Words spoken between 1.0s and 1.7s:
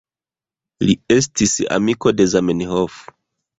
estis